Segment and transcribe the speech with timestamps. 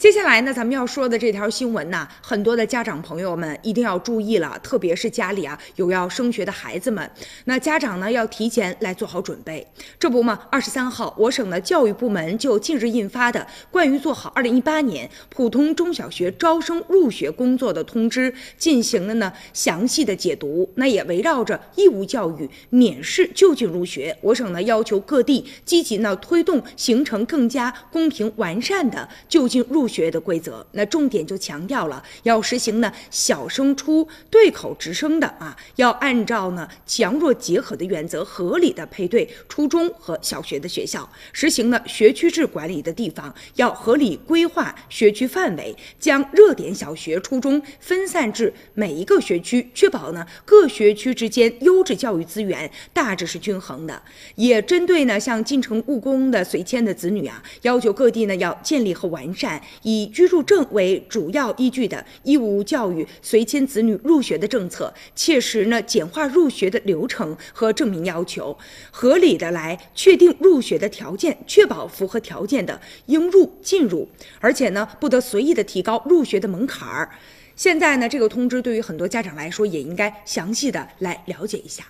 [0.00, 7.10] 接下来呢，咱们要说的这条新闻呢，很多的家长朋友们一定要注意了，特别是家里啊有要升学的孩子们，
[7.44, 9.66] 那家长呢要提前来做好准备。
[9.98, 20.66] 这不嘛，二十三号，我省的教育部门就近日印发的关于做好二零一八年普通中小学招生入学工作的通知进行了呢详细的解读。
[20.76, 29.89] 那也围绕着义务教育免试就近入学，我省呢要求各地积极呢推动形成更加公平完善的就近入。
[29.90, 54.00] 学的规则，那重点就强调了要实行呢小升初对口直升的啊，要按照呢强弱结合的原则，合理的配对初中和小学的学校，实行呢学区制管理的地方要合理规划学区范围，将热点小学、初中分散至每一个学区，确保呢各学区之间优质教育资源大致是均衡的。
[54.36, 59.60] 也针对呢像进城务工的随迁的子女啊，要求各地呢要建立和完善。
[59.82, 68.56] 以居住证为主要依据的义务教育随迁子女入学的政策，切实呢简化入学的流程和证明要求，
[68.90, 74.08] 合理的来确定入学的条件，确保符合条件的应入进入，
[74.40, 77.10] 而且呢不得随意的提高入学的门槛儿。
[77.56, 81.84] 现在呢这个通知对于很多家长来说也应该详细的来了解一下。